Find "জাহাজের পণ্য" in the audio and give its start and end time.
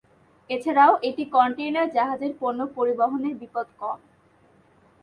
1.91-2.59